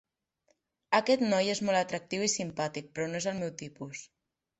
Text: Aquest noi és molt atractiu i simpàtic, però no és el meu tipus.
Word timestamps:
Aquest 0.99 1.23
noi 1.33 1.51
és 1.53 1.61
molt 1.67 1.79
atractiu 1.79 2.23
i 2.29 2.31
simpàtic, 2.37 2.87
però 2.95 3.07
no 3.13 3.21
és 3.21 3.29
el 3.33 3.39
meu 3.43 3.53
tipus. 3.61 4.03